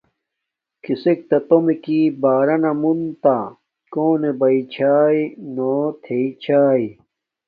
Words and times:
کسک 0.83 1.19
تہ 1.29 1.37
تومیکی 1.47 1.99
بارانا 2.21 2.71
مونتہ، 2.81 3.37
کونے 3.93 4.31
بیݵ 4.39 4.59
چھاݷ 4.73 5.15
نو 5.55 5.73
تنی 6.03 6.21
چھݵ، 6.43 6.81